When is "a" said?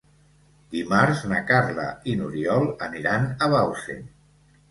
3.49-3.53